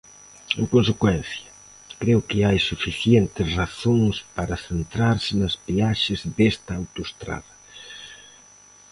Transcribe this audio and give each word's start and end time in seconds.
En 0.61 0.65
consecuencia, 0.73 1.49
creo 2.01 2.19
que 2.29 2.39
hai 2.47 2.57
suficientes 2.71 3.47
razóns 3.61 4.15
para 4.37 4.61
centrarse 4.67 5.31
nas 5.41 5.55
peaxes 5.65 6.19
desta 6.37 6.71
autoestrada. 6.79 7.53